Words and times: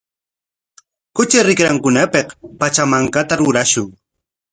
Kuchi 1.17 1.37
rikrankunapik 1.47 2.27
pachamankata 2.59 3.33
rurashun. 3.39 3.87